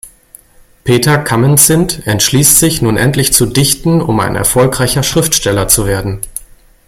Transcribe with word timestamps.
Peter 0.83 1.19
Camenzind 1.19 2.07
entschließt 2.07 2.57
sich, 2.57 2.81
nun 2.81 2.97
endlich 2.97 3.33
zu 3.33 3.45
dichten, 3.45 4.01
um 4.01 4.19
ein 4.19 4.35
erfolgreicher 4.35 5.03
Schriftsteller 5.03 5.67
zu 5.67 5.85
werden. 5.85 6.21